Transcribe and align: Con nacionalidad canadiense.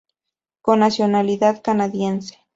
Con 0.63 0.79
nacionalidad 0.79 1.61
canadiense. 1.61 2.39